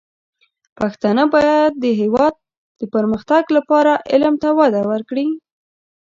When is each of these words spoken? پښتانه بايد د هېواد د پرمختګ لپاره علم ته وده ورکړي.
پښتانه 0.77 1.23
بايد 1.33 1.71
د 1.83 1.85
هېواد 2.01 2.33
د 2.79 2.81
پرمختګ 2.95 3.43
لپاره 3.57 3.91
علم 4.11 4.35
ته 4.43 4.49
وده 4.59 4.81
ورکړي. 4.91 5.27